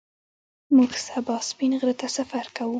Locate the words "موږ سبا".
0.75-1.37